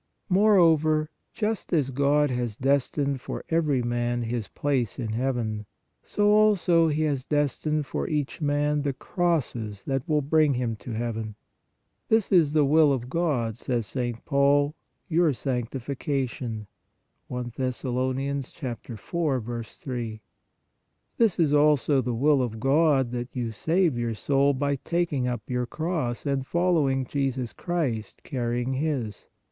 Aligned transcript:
Moreover, 0.29 1.11
just 1.31 1.71
as 1.73 1.91
God 1.91 2.31
has 2.31 2.57
destined 2.57 3.21
for 3.21 3.45
every 3.49 3.83
man 3.83 4.23
his 4.23 4.47
place 4.47 4.97
in 4.97 5.09
heaven, 5.13 5.67
so 6.01 6.29
also 6.31 6.87
He 6.87 7.03
has 7.03 7.23
destined 7.27 7.85
for 7.85 8.07
each 8.09 8.41
man 8.41 8.81
the 8.81 8.93
crosses 8.93 9.83
that 9.83 10.09
will 10.09 10.23
bring 10.23 10.55
him 10.55 10.75
to 10.77 10.93
heaven. 10.93 11.35
"This 12.09 12.31
is 12.31 12.53
the 12.53 12.65
will 12.65 12.91
of 12.91 13.09
God," 13.11 13.57
says 13.57 13.85
St. 13.85 14.25
Paul, 14.25 14.73
"your 15.07 15.25
42 15.25 15.25
PRAYER 15.25 15.33
sanctification" 15.33 16.57
(I 17.31 17.43
Thess. 17.43 17.81
4. 17.83 19.61
3). 19.63 20.21
This 21.17 21.39
is 21.39 21.53
also 21.53 22.01
the 22.01 22.15
will 22.15 22.41
of 22.41 22.59
God, 22.59 23.11
that 23.11 23.35
you 23.35 23.51
save 23.51 23.99
your 23.99 24.15
soul 24.15 24.55
by 24.55 24.77
taking 24.77 25.27
up 25.27 25.47
your 25.47 25.67
cross 25.67 26.25
and 26.25 26.43
following 26.47 27.05
Jesus 27.05 27.53
Christ 27.53 28.23
carrying 28.23 28.73
His. 28.73 29.27